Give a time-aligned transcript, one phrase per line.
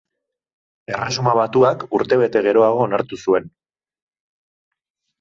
[0.93, 3.49] Erresuma Batuak urtebete geroago onartu zuen.